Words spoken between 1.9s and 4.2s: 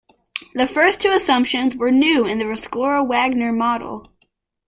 new in the Rescorla-Wagner model.